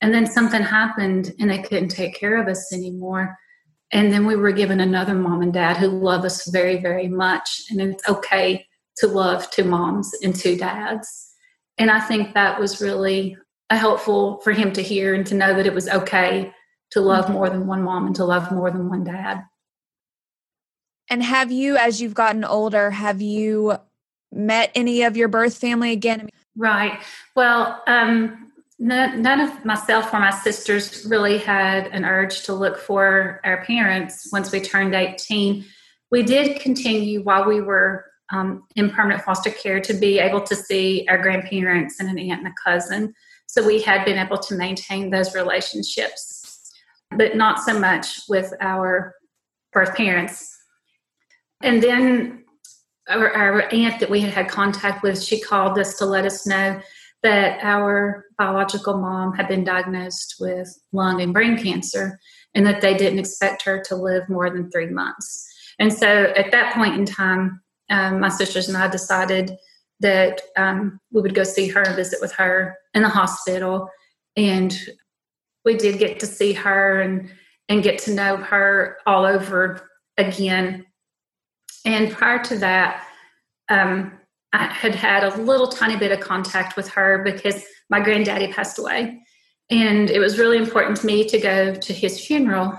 And 0.00 0.12
then 0.12 0.26
something 0.26 0.62
happened 0.62 1.32
and 1.38 1.48
they 1.48 1.62
couldn't 1.62 1.90
take 1.90 2.18
care 2.18 2.42
of 2.42 2.48
us 2.48 2.72
anymore. 2.72 3.36
And 3.92 4.12
then 4.12 4.26
we 4.26 4.34
were 4.34 4.52
given 4.52 4.80
another 4.80 5.14
mom 5.14 5.42
and 5.42 5.52
dad 5.52 5.76
who 5.76 5.86
love 5.86 6.24
us 6.24 6.48
very, 6.50 6.80
very 6.80 7.06
much. 7.06 7.62
And 7.70 7.80
it's 7.80 8.08
okay 8.08 8.66
to 9.00 9.06
love 9.06 9.50
two 9.50 9.64
moms 9.64 10.12
and 10.22 10.34
two 10.34 10.56
dads. 10.56 11.28
And 11.78 11.90
I 11.90 12.00
think 12.00 12.34
that 12.34 12.60
was 12.60 12.80
really 12.80 13.36
helpful 13.70 14.38
for 14.38 14.52
him 14.52 14.72
to 14.72 14.82
hear 14.82 15.14
and 15.14 15.26
to 15.26 15.34
know 15.34 15.54
that 15.54 15.66
it 15.66 15.74
was 15.74 15.88
okay 15.88 16.52
to 16.90 17.00
love 17.00 17.26
mm-hmm. 17.26 17.34
more 17.34 17.50
than 17.50 17.66
one 17.66 17.82
mom 17.82 18.06
and 18.06 18.16
to 18.16 18.24
love 18.24 18.50
more 18.50 18.70
than 18.70 18.88
one 18.88 19.04
dad. 19.04 19.44
And 21.08 21.22
have 21.22 21.50
you, 21.50 21.76
as 21.76 22.00
you've 22.00 22.14
gotten 22.14 22.44
older, 22.44 22.90
have 22.90 23.20
you 23.20 23.78
met 24.32 24.70
any 24.74 25.02
of 25.02 25.16
your 25.16 25.28
birth 25.28 25.56
family 25.56 25.92
again? 25.92 26.28
Right. 26.56 27.00
Well, 27.34 27.82
um, 27.86 28.52
none 28.78 29.40
of 29.40 29.64
myself 29.64 30.12
or 30.12 30.20
my 30.20 30.30
sisters 30.30 31.04
really 31.08 31.38
had 31.38 31.88
an 31.88 32.04
urge 32.04 32.42
to 32.44 32.54
look 32.54 32.78
for 32.78 33.40
our 33.44 33.64
parents 33.64 34.28
once 34.32 34.52
we 34.52 34.60
turned 34.60 34.94
18. 34.94 35.64
We 36.10 36.22
did 36.22 36.60
continue 36.60 37.22
while 37.22 37.46
we 37.46 37.60
were 37.60 38.09
um, 38.32 38.64
in 38.76 38.90
permanent 38.90 39.22
foster 39.22 39.50
care 39.50 39.80
to 39.80 39.94
be 39.94 40.18
able 40.18 40.40
to 40.42 40.54
see 40.54 41.06
our 41.08 41.18
grandparents 41.18 42.00
and 42.00 42.08
an 42.08 42.18
aunt 42.18 42.44
and 42.44 42.48
a 42.48 42.54
cousin. 42.62 43.14
So 43.46 43.66
we 43.66 43.82
had 43.82 44.04
been 44.04 44.18
able 44.18 44.38
to 44.38 44.54
maintain 44.54 45.10
those 45.10 45.34
relationships, 45.34 46.72
but 47.16 47.36
not 47.36 47.60
so 47.60 47.78
much 47.78 48.20
with 48.28 48.52
our 48.60 49.14
birth 49.72 49.96
parents. 49.96 50.56
And 51.62 51.82
then 51.82 52.44
our, 53.08 53.30
our 53.30 53.62
aunt 53.72 54.00
that 54.00 54.10
we 54.10 54.20
had 54.20 54.32
had 54.32 54.48
contact 54.48 55.02
with, 55.02 55.22
she 55.22 55.40
called 55.40 55.78
us 55.78 55.98
to 55.98 56.06
let 56.06 56.24
us 56.24 56.46
know 56.46 56.80
that 57.22 57.58
our 57.62 58.24
biological 58.38 58.96
mom 58.98 59.34
had 59.34 59.48
been 59.48 59.64
diagnosed 59.64 60.36
with 60.40 60.68
lung 60.92 61.20
and 61.20 61.34
brain 61.34 61.58
cancer 61.58 62.18
and 62.54 62.66
that 62.66 62.80
they 62.80 62.96
didn't 62.96 63.18
expect 63.18 63.62
her 63.62 63.82
to 63.86 63.94
live 63.94 64.28
more 64.28 64.48
than 64.48 64.70
three 64.70 64.86
months. 64.86 65.46
And 65.78 65.92
so 65.92 66.32
at 66.36 66.50
that 66.52 66.74
point 66.74 66.94
in 66.94 67.04
time, 67.04 67.60
um, 67.90 68.20
my 68.20 68.28
sisters 68.28 68.68
and 68.68 68.76
I 68.76 68.88
decided 68.88 69.56
that 70.00 70.40
um, 70.56 70.98
we 71.12 71.20
would 71.20 71.34
go 71.34 71.44
see 71.44 71.68
her 71.68 71.82
and 71.82 71.96
visit 71.96 72.20
with 72.20 72.32
her 72.32 72.76
in 72.94 73.02
the 73.02 73.08
hospital. 73.08 73.90
And 74.36 74.76
we 75.64 75.76
did 75.76 75.98
get 75.98 76.18
to 76.20 76.26
see 76.26 76.52
her 76.54 77.00
and, 77.00 77.30
and 77.68 77.82
get 77.82 77.98
to 78.00 78.14
know 78.14 78.36
her 78.36 78.98
all 79.06 79.26
over 79.26 79.88
again. 80.16 80.86
And 81.84 82.12
prior 82.12 82.42
to 82.44 82.56
that, 82.58 83.06
um, 83.68 84.18
I 84.52 84.64
had 84.64 84.94
had 84.94 85.24
a 85.24 85.36
little 85.36 85.68
tiny 85.68 85.96
bit 85.96 86.12
of 86.12 86.20
contact 86.20 86.76
with 86.76 86.88
her 86.88 87.22
because 87.22 87.62
my 87.88 88.00
granddaddy 88.00 88.52
passed 88.52 88.78
away. 88.78 89.20
And 89.70 90.10
it 90.10 90.18
was 90.18 90.38
really 90.38 90.56
important 90.56 90.96
to 90.98 91.06
me 91.06 91.24
to 91.28 91.38
go 91.38 91.74
to 91.74 91.92
his 91.92 92.24
funeral 92.24 92.76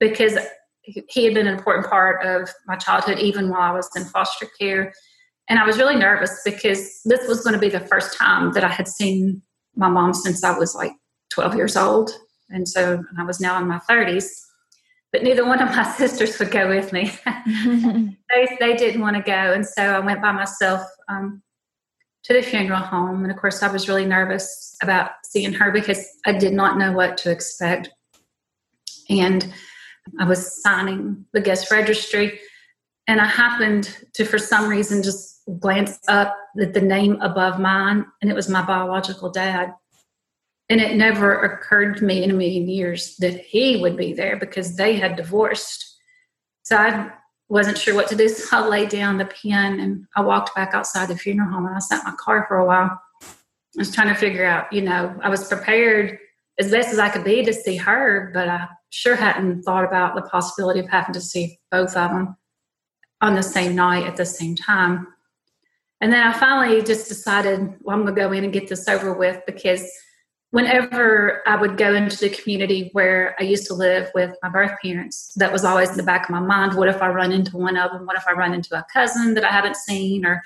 because 0.00 0.36
he 0.84 1.24
had 1.24 1.34
been 1.34 1.46
an 1.46 1.54
important 1.54 1.86
part 1.86 2.24
of 2.24 2.50
my 2.66 2.76
childhood, 2.76 3.18
even 3.18 3.48
while 3.48 3.62
I 3.62 3.72
was 3.72 3.88
in 3.96 4.04
foster 4.04 4.46
care. 4.60 4.92
And 5.48 5.58
I 5.58 5.66
was 5.66 5.78
really 5.78 5.96
nervous 5.96 6.40
because 6.44 7.00
this 7.04 7.26
was 7.28 7.42
going 7.42 7.54
to 7.54 7.60
be 7.60 7.68
the 7.68 7.80
first 7.80 8.16
time 8.16 8.52
that 8.52 8.64
I 8.64 8.68
had 8.68 8.88
seen 8.88 9.42
my 9.76 9.88
mom 9.88 10.14
since 10.14 10.42
I 10.44 10.56
was 10.56 10.74
like 10.74 10.92
12 11.30 11.54
years 11.56 11.76
old. 11.76 12.10
And 12.50 12.68
so 12.68 13.02
I 13.18 13.24
was 13.24 13.40
now 13.40 13.58
in 13.60 13.66
my 13.66 13.80
30s 13.90 14.28
but 15.14 15.22
neither 15.22 15.46
one 15.46 15.62
of 15.62 15.68
my 15.68 15.84
sisters 15.96 16.36
would 16.40 16.50
go 16.50 16.68
with 16.68 16.92
me. 16.92 17.12
they, 18.34 18.56
they 18.58 18.74
didn't 18.74 19.00
want 19.00 19.14
to 19.14 19.22
go. 19.22 19.32
And 19.32 19.64
so 19.64 19.80
I 19.80 20.00
went 20.00 20.20
by 20.20 20.32
myself 20.32 20.82
um, 21.08 21.40
to 22.24 22.32
the 22.32 22.42
funeral 22.42 22.80
home. 22.80 23.22
And 23.22 23.30
of 23.30 23.38
course, 23.38 23.62
I 23.62 23.70
was 23.70 23.88
really 23.88 24.06
nervous 24.06 24.76
about 24.82 25.12
seeing 25.22 25.52
her 25.52 25.70
because 25.70 26.04
I 26.26 26.32
did 26.32 26.52
not 26.52 26.78
know 26.78 26.90
what 26.90 27.16
to 27.18 27.30
expect. 27.30 27.90
And 29.08 29.54
I 30.18 30.24
was 30.24 30.62
signing 30.62 31.24
the 31.32 31.40
guest 31.40 31.70
registry. 31.70 32.38
And 33.06 33.20
I 33.20 33.26
happened 33.26 33.96
to, 34.14 34.24
for 34.24 34.38
some 34.38 34.68
reason, 34.68 35.02
just 35.02 35.42
glance 35.58 35.98
up 36.08 36.36
at 36.60 36.72
the 36.72 36.80
name 36.80 37.20
above 37.20 37.60
mine, 37.60 38.06
and 38.22 38.30
it 38.30 38.34
was 38.34 38.48
my 38.48 38.62
biological 38.62 39.30
dad. 39.30 39.74
And 40.70 40.80
it 40.80 40.96
never 40.96 41.42
occurred 41.42 41.98
to 41.98 42.04
me 42.04 42.22
in 42.22 42.30
a 42.30 42.34
million 42.34 42.66
years 42.68 43.16
that 43.16 43.38
he 43.38 43.80
would 43.82 43.98
be 43.98 44.14
there 44.14 44.38
because 44.38 44.76
they 44.76 44.96
had 44.96 45.16
divorced. 45.16 45.98
So 46.62 46.76
I 46.76 47.10
wasn't 47.50 47.76
sure 47.76 47.94
what 47.94 48.08
to 48.08 48.16
do. 48.16 48.28
So 48.30 48.56
I 48.56 48.66
laid 48.66 48.88
down 48.88 49.18
the 49.18 49.26
pen 49.26 49.78
and 49.80 50.06
I 50.16 50.22
walked 50.22 50.54
back 50.54 50.72
outside 50.72 51.08
the 51.08 51.18
funeral 51.18 51.50
home 51.50 51.66
and 51.66 51.76
I 51.76 51.80
sat 51.80 52.02
in 52.02 52.10
my 52.10 52.16
car 52.16 52.46
for 52.48 52.56
a 52.56 52.66
while. 52.66 52.98
I 53.22 53.28
was 53.76 53.94
trying 53.94 54.08
to 54.08 54.14
figure 54.14 54.46
out, 54.46 54.72
you 54.72 54.80
know, 54.80 55.14
I 55.22 55.28
was 55.28 55.46
prepared 55.46 56.18
as 56.58 56.70
best 56.70 56.88
as 56.88 56.98
I 56.98 57.10
could 57.10 57.24
be 57.24 57.44
to 57.44 57.52
see 57.52 57.76
her, 57.76 58.30
but 58.32 58.48
I 58.48 58.68
sure 58.94 59.16
hadn't 59.16 59.62
thought 59.62 59.84
about 59.84 60.14
the 60.14 60.22
possibility 60.22 60.80
of 60.80 60.88
having 60.88 61.14
to 61.14 61.20
see 61.20 61.58
both 61.70 61.96
of 61.96 62.10
them 62.10 62.36
on 63.20 63.34
the 63.34 63.42
same 63.42 63.74
night 63.74 64.06
at 64.06 64.16
the 64.16 64.24
same 64.24 64.54
time. 64.54 65.06
And 66.00 66.12
then 66.12 66.26
I 66.26 66.32
finally 66.32 66.82
just 66.82 67.08
decided, 67.08 67.74
well, 67.80 67.96
I'm 67.96 68.02
going 68.02 68.14
to 68.14 68.20
go 68.20 68.32
in 68.32 68.44
and 68.44 68.52
get 68.52 68.68
this 68.68 68.88
over 68.88 69.14
with 69.14 69.40
because 69.46 69.90
whenever 70.50 71.42
I 71.48 71.56
would 71.56 71.76
go 71.76 71.94
into 71.94 72.16
the 72.16 72.28
community 72.28 72.90
where 72.92 73.34
I 73.40 73.42
used 73.42 73.66
to 73.66 73.74
live 73.74 74.10
with 74.14 74.36
my 74.42 74.48
birth 74.48 74.72
parents, 74.82 75.32
that 75.36 75.52
was 75.52 75.64
always 75.64 75.90
in 75.90 75.96
the 75.96 76.02
back 76.04 76.24
of 76.24 76.30
my 76.30 76.40
mind. 76.40 76.74
What 76.74 76.88
if 76.88 77.02
I 77.02 77.08
run 77.08 77.32
into 77.32 77.56
one 77.56 77.76
of 77.76 77.90
them? 77.90 78.06
What 78.06 78.16
if 78.16 78.28
I 78.28 78.32
run 78.32 78.54
into 78.54 78.76
a 78.76 78.86
cousin 78.92 79.34
that 79.34 79.44
I 79.44 79.50
haven't 79.50 79.76
seen 79.76 80.24
or 80.24 80.42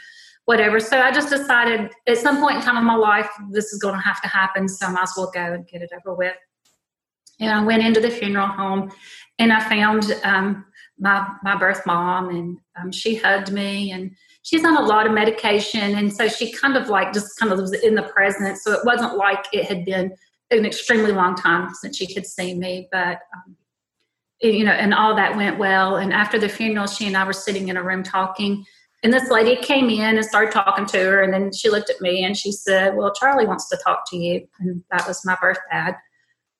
whatever? 0.47 0.81
So 0.81 0.99
I 0.99 1.11
just 1.11 1.29
decided 1.29 1.91
at 2.07 2.17
some 2.17 2.41
point 2.41 2.57
in 2.57 2.63
time 2.63 2.79
in 2.79 2.85
my 2.85 2.95
life, 2.95 3.29
this 3.51 3.73
is 3.73 3.81
going 3.81 3.97
to 3.97 4.01
have 4.01 4.23
to 4.23 4.29
happen. 4.29 4.67
So 4.69 4.87
I 4.87 4.91
might 4.91 5.03
as 5.03 5.15
well 5.15 5.31
go 5.35 5.53
and 5.53 5.67
get 5.67 5.83
it 5.83 5.91
over 5.93 6.15
with. 6.15 6.37
And 7.41 7.51
I 7.51 7.63
went 7.63 7.85
into 7.85 8.01
the 8.01 8.11
funeral 8.11 8.49
home 8.49 8.91
and 9.39 9.53
I 9.53 9.69
found 9.69 10.13
um, 10.25 10.65
my 10.99 11.27
my 11.43 11.57
birth 11.57 11.85
mom, 11.87 12.31
and 12.31 12.59
um, 12.81 12.93
she 12.93 13.17
hugged 13.17 13.53
me, 13.53 13.93
and 13.93 14.15
she's 14.43 14.65
on 14.65 14.77
a 14.77 14.83
lot 14.83 15.07
of 15.07 15.13
medication, 15.13 15.97
and 15.97 16.13
so 16.13 16.29
she 16.29 16.53
kind 16.53 16.77
of 16.77 16.89
like 16.89 17.13
just 17.13 17.39
kind 17.39 17.53
of 17.53 17.59
was 17.59 17.73
in 17.73 17.95
the 17.95 18.03
present. 18.03 18.59
So 18.59 18.73
it 18.73 18.85
wasn't 18.85 19.17
like 19.17 19.45
it 19.53 19.65
had 19.67 19.85
been 19.85 20.13
an 20.51 20.67
extremely 20.67 21.13
long 21.13 21.35
time 21.37 21.71
since 21.81 21.97
she 21.97 22.13
had 22.15 22.27
seen 22.27 22.59
me, 22.59 22.89
but 22.91 23.19
um, 23.35 23.57
you 24.41 24.65
know, 24.65 24.73
and 24.73 24.95
all 24.95 25.15
that 25.17 25.37
went 25.37 25.59
well. 25.59 25.97
And 25.97 26.13
after 26.13 26.39
the 26.39 26.49
funeral, 26.49 26.87
she 26.87 27.07
and 27.07 27.17
I 27.17 27.25
were 27.25 27.33
sitting 27.33 27.69
in 27.69 27.77
a 27.77 27.83
room 27.83 28.03
talking. 28.03 28.65
And 29.05 29.13
this 29.13 29.31
lady 29.31 29.55
came 29.57 29.91
in 29.91 30.17
and 30.17 30.25
started 30.25 30.53
talking 30.53 30.87
to 30.87 30.99
her. 30.99 31.23
And 31.23 31.33
then 31.33 31.53
she 31.53 31.71
looked 31.71 31.91
at 31.91 32.01
me 32.01 32.25
and 32.25 32.37
she 32.37 32.51
said, 32.51 32.97
Well, 32.97 33.13
Charlie 33.13 33.47
wants 33.47 33.69
to 33.69 33.79
talk 33.85 34.09
to 34.11 34.17
you. 34.17 34.49
And 34.59 34.83
that 34.91 35.07
was 35.07 35.25
my 35.25 35.37
birth 35.41 35.59
dad. 35.71 35.95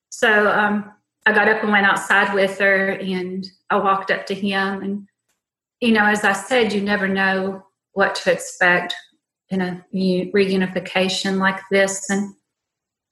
So 0.09 0.49
um, 0.49 0.91
I 1.25 1.33
got 1.33 1.47
up 1.47 1.63
and 1.63 1.71
went 1.71 1.85
outside 1.85 2.33
with 2.33 2.57
her 2.59 2.91
and 2.91 3.45
I 3.69 3.77
walked 3.77 4.11
up 4.11 4.25
to 4.27 4.33
him. 4.33 4.81
And, 4.81 5.07
you 5.79 5.91
know, 5.91 6.05
as 6.05 6.23
I 6.23 6.33
said, 6.33 6.73
you 6.73 6.81
never 6.81 7.07
know 7.07 7.65
what 7.93 8.15
to 8.15 8.31
expect 8.31 8.95
in 9.49 9.61
a 9.61 9.85
reunification 9.93 11.37
like 11.37 11.59
this. 11.71 12.09
And 12.09 12.33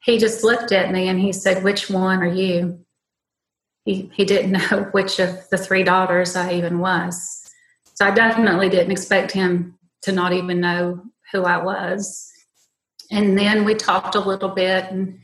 he 0.03 0.17
just 0.17 0.43
looked 0.43 0.71
at 0.71 0.91
me 0.91 1.07
and 1.07 1.19
he 1.19 1.31
said, 1.31 1.63
Which 1.63 1.89
one 1.89 2.19
are 2.19 2.33
you? 2.33 2.79
He, 3.85 4.09
he 4.13 4.25
didn't 4.25 4.51
know 4.71 4.89
which 4.91 5.19
of 5.19 5.49
the 5.49 5.57
three 5.57 5.83
daughters 5.83 6.35
I 6.35 6.53
even 6.53 6.79
was. 6.79 7.51
So 7.93 8.05
I 8.05 8.11
definitely 8.11 8.69
didn't 8.69 8.91
expect 8.91 9.31
him 9.31 9.77
to 10.03 10.11
not 10.11 10.33
even 10.33 10.59
know 10.59 11.01
who 11.31 11.43
I 11.43 11.57
was. 11.57 12.31
And 13.11 13.37
then 13.37 13.65
we 13.65 13.73
talked 13.73 14.15
a 14.15 14.19
little 14.19 14.49
bit 14.49 14.85
and 14.91 15.19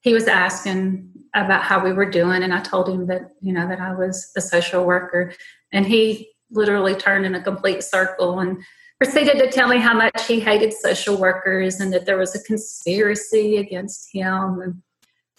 he 0.00 0.12
was 0.12 0.28
asking 0.28 1.10
about 1.44 1.62
how 1.62 1.82
we 1.82 1.92
were 1.92 2.10
doing 2.10 2.42
and 2.42 2.52
I 2.52 2.60
told 2.60 2.88
him 2.88 3.06
that, 3.06 3.30
you 3.40 3.52
know, 3.52 3.68
that 3.68 3.80
I 3.80 3.94
was 3.94 4.30
a 4.36 4.40
social 4.40 4.84
worker 4.84 5.32
and 5.72 5.86
he 5.86 6.30
literally 6.50 6.94
turned 6.94 7.26
in 7.26 7.34
a 7.34 7.42
complete 7.42 7.82
circle 7.82 8.40
and 8.40 8.58
proceeded 8.98 9.38
to 9.38 9.50
tell 9.50 9.68
me 9.68 9.78
how 9.78 9.94
much 9.94 10.26
he 10.26 10.40
hated 10.40 10.72
social 10.72 11.16
workers 11.16 11.80
and 11.80 11.92
that 11.92 12.06
there 12.06 12.18
was 12.18 12.34
a 12.34 12.42
conspiracy 12.42 13.56
against 13.56 14.08
him. 14.12 14.60
And 14.60 14.82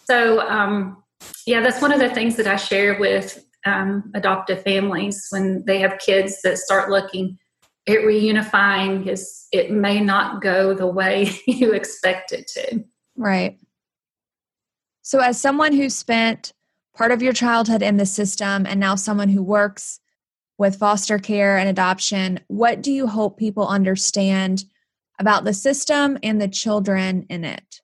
so, 0.04 0.40
um, 0.48 1.02
yeah, 1.46 1.60
that's 1.60 1.82
one 1.82 1.92
of 1.92 2.00
the 2.00 2.08
things 2.08 2.36
that 2.36 2.46
I 2.46 2.56
share 2.56 2.98
with 2.98 3.44
um, 3.66 4.10
adoptive 4.14 4.62
families 4.62 5.26
when 5.30 5.64
they 5.66 5.80
have 5.80 5.98
kids 5.98 6.40
that 6.42 6.58
start 6.58 6.90
looking 6.90 7.38
at 7.86 7.98
reunifying 7.98 9.06
is 9.06 9.46
it 9.52 9.70
may 9.70 10.00
not 10.00 10.40
go 10.40 10.74
the 10.74 10.86
way 10.86 11.30
you 11.46 11.72
expect 11.72 12.32
it 12.32 12.46
to. 12.48 12.84
Right. 13.16 13.58
So, 15.02 15.20
as 15.20 15.40
someone 15.40 15.72
who 15.72 15.88
spent 15.88 16.52
part 16.94 17.12
of 17.12 17.22
your 17.22 17.32
childhood 17.32 17.82
in 17.82 17.96
the 17.96 18.06
system 18.06 18.66
and 18.66 18.78
now 18.78 18.94
someone 18.94 19.28
who 19.28 19.42
works 19.42 20.00
with 20.58 20.76
foster 20.76 21.18
care 21.18 21.56
and 21.56 21.68
adoption, 21.68 22.40
what 22.48 22.82
do 22.82 22.92
you 22.92 23.06
hope 23.06 23.38
people 23.38 23.66
understand 23.66 24.64
about 25.18 25.44
the 25.44 25.54
system 25.54 26.18
and 26.22 26.40
the 26.40 26.48
children 26.48 27.24
in 27.30 27.44
it? 27.44 27.80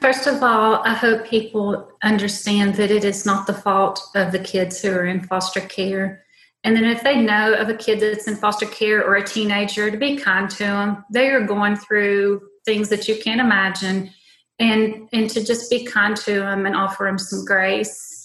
First 0.00 0.26
of 0.26 0.42
all, 0.42 0.82
I 0.84 0.92
hope 0.92 1.26
people 1.26 1.90
understand 2.02 2.74
that 2.74 2.90
it 2.90 3.02
is 3.02 3.24
not 3.24 3.46
the 3.46 3.54
fault 3.54 4.00
of 4.14 4.30
the 4.30 4.38
kids 4.38 4.80
who 4.80 4.92
are 4.92 5.06
in 5.06 5.20
foster 5.20 5.60
care. 5.60 6.22
And 6.64 6.76
then, 6.76 6.84
if 6.84 7.02
they 7.02 7.20
know 7.20 7.54
of 7.54 7.68
a 7.68 7.74
kid 7.74 8.00
that's 8.00 8.28
in 8.28 8.36
foster 8.36 8.66
care 8.66 9.04
or 9.04 9.16
a 9.16 9.24
teenager, 9.24 9.90
to 9.90 9.96
be 9.96 10.16
kind 10.16 10.50
to 10.50 10.58
them. 10.58 11.04
They 11.10 11.30
are 11.30 11.40
going 11.40 11.76
through 11.76 12.42
things 12.64 12.88
that 12.88 13.08
you 13.08 13.16
can't 13.16 13.40
imagine, 13.40 14.10
and 14.58 15.08
and 15.12 15.28
to 15.30 15.44
just 15.44 15.70
be 15.70 15.84
kind 15.84 16.16
to 16.16 16.40
them 16.40 16.66
and 16.66 16.74
offer 16.74 17.04
them 17.04 17.18
some 17.18 17.44
grace 17.44 18.16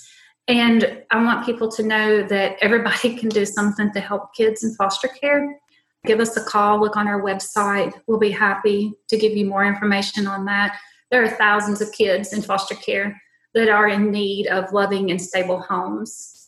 and 0.48 1.04
I 1.12 1.24
want 1.24 1.46
people 1.46 1.72
to 1.72 1.84
know 1.84 2.24
that 2.24 2.58
everybody 2.62 3.16
can 3.18 3.30
do 3.30 3.46
something 3.46 3.92
to 3.94 4.00
help 4.00 4.34
kids 4.36 4.64
in 4.64 4.74
foster 4.76 5.08
care. 5.08 5.58
Give 6.06 6.20
us 6.20 6.36
a 6.36 6.44
call, 6.44 6.80
look 6.80 6.98
on 6.98 7.08
our 7.08 7.22
website. 7.22 7.94
We'll 8.08 8.20
be 8.20 8.32
happy 8.32 8.94
to 9.08 9.18
give 9.18 9.38
you 9.38 9.46
more 9.46 9.64
information 9.64 10.28
on 10.28 10.46
that. 10.46 10.78
There 11.12 11.24
are 11.24 11.30
thousands 11.30 11.80
of 11.80 11.92
kids 11.92 12.34
in 12.34 12.42
foster 12.42 12.76
care 12.76 13.22
that 13.54 13.70
are 13.70 13.88
in 13.88 14.12
need 14.12 14.48
of 14.48 14.74
loving 14.74 15.12
and 15.12 15.22
stable 15.22 15.60
homes. 15.60 16.41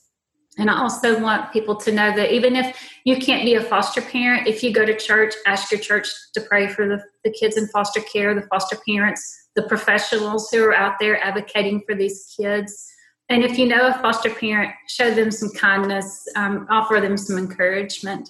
And 0.58 0.70
I 0.70 0.80
also 0.80 1.20
want 1.20 1.52
people 1.52 1.76
to 1.78 1.92
know 1.92 2.16
that 2.16 2.32
even 2.32 2.56
if 2.56 2.78
you 3.06 3.18
can't 3.18 3.44
be 3.44 3.56
a 3.56 3.62
foster 3.62 4.02
parent, 4.02 4.48
if 4.48 4.62
you 4.62 4.72
go 4.72 4.86
to 4.86 4.96
church, 4.96 5.34
ask 5.48 5.72
your 5.72 5.80
church 5.80 6.08
to 6.36 6.42
pray 6.42 6.68
for 6.68 6.88
the, 6.88 7.04
the 7.24 7.32
kids 7.32 7.58
in 7.58 7.68
foster 7.68 8.02
care, 8.02 8.36
the 8.36 8.48
foster 8.48 8.78
parents, 8.88 9.50
the 9.56 9.64
professionals 9.64 10.50
who 10.52 10.64
are 10.64 10.76
out 10.76 10.96
there 11.00 11.24
advocating 11.24 11.82
for 11.88 11.96
these 11.96 12.34
kids 12.38 12.94
and 13.30 13.44
if 13.44 13.58
you 13.58 13.66
know 13.66 13.88
a 13.88 13.94
foster 13.94 14.30
parent, 14.30 14.74
show 14.88 15.14
them 15.14 15.32
some 15.32 15.50
kindness, 15.52 16.28
um, 16.36 16.68
offer 16.70 17.00
them 17.00 17.18
some 17.18 17.38
encouragement. 17.38 18.30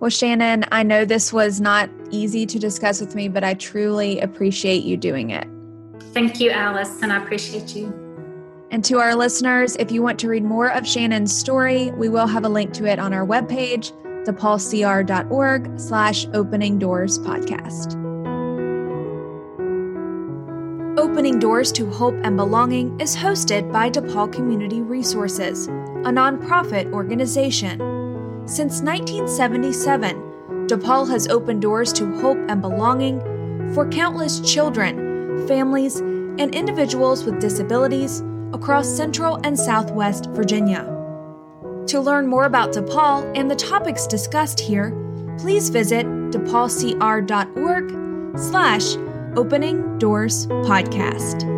Well, 0.00 0.10
Shannon, 0.10 0.64
I 0.72 0.82
know 0.82 1.04
this 1.04 1.32
was 1.32 1.60
not 1.60 1.90
easy 2.10 2.46
to 2.46 2.58
discuss 2.58 3.00
with 3.00 3.14
me, 3.14 3.28
but 3.28 3.44
I 3.44 3.54
truly 3.54 4.20
appreciate 4.20 4.84
you 4.84 4.96
doing 4.96 5.30
it. 5.30 5.46
Thank 6.12 6.40
you, 6.40 6.50
Alice, 6.50 7.02
and 7.02 7.12
I 7.12 7.22
appreciate 7.22 7.74
you. 7.76 8.07
And 8.70 8.84
to 8.84 8.98
our 8.98 9.14
listeners, 9.14 9.76
if 9.76 9.90
you 9.90 10.02
want 10.02 10.18
to 10.20 10.28
read 10.28 10.44
more 10.44 10.68
of 10.68 10.86
Shannon's 10.86 11.34
story, 11.34 11.90
we 11.92 12.10
will 12.10 12.26
have 12.26 12.44
a 12.44 12.50
link 12.50 12.74
to 12.74 12.84
it 12.84 12.98
on 12.98 13.14
our 13.14 13.26
webpage, 13.26 13.92
depaulcr.org 14.26 15.80
slash 15.80 16.26
opening 16.34 16.78
doors 16.78 17.18
podcast. 17.18 17.96
Opening 20.98 21.38
Doors 21.38 21.72
to 21.72 21.88
Hope 21.88 22.16
and 22.24 22.36
Belonging 22.36 23.00
is 23.00 23.16
hosted 23.16 23.72
by 23.72 23.88
DePaul 23.88 24.30
Community 24.32 24.82
Resources, 24.82 25.68
a 25.68 26.10
nonprofit 26.10 26.92
organization. 26.92 27.78
Since 28.46 28.82
1977, 28.82 30.66
DePaul 30.66 31.08
has 31.08 31.28
opened 31.28 31.62
doors 31.62 31.92
to 31.94 32.20
hope 32.20 32.38
and 32.48 32.60
belonging 32.60 33.20
for 33.72 33.88
countless 33.88 34.40
children, 34.40 35.46
families, 35.46 36.00
and 36.00 36.54
individuals 36.54 37.24
with 37.24 37.40
disabilities 37.40 38.22
across 38.52 38.88
Central 38.88 39.40
and 39.44 39.58
Southwest 39.58 40.26
Virginia. 40.30 40.94
To 41.88 42.00
learn 42.00 42.26
more 42.26 42.44
about 42.44 42.72
DePaul 42.72 43.32
and 43.36 43.50
the 43.50 43.56
topics 43.56 44.06
discussed 44.06 44.60
here, 44.60 44.90
please 45.38 45.70
visit 45.70 46.06
depaulcr.org 46.30 47.88
slash 48.38 48.96
Opening 49.36 49.98
Doors 49.98 50.46
Podcast. 50.46 51.57